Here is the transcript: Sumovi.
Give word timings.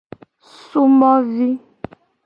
Sumovi. 0.53 1.49